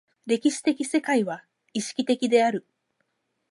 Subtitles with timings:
[0.25, 2.65] 歴史的世界は意識的である。